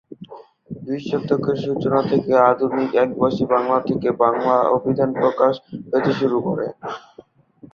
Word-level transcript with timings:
বিশ 0.81 1.01
শতকের 1.09 1.57
সূচনা 1.65 1.99
থেকে 2.11 2.31
আধুনিক 2.51 2.87
পদ্ধতির 2.87 3.03
একভাষিক 3.03 3.47
বাংলা-বাংলা 3.49 4.55
অভিধান 4.77 5.09
প্রকাশ 5.15 5.53
পেতে 5.89 6.11
শুরু 6.19 6.37
করে। 6.47 6.65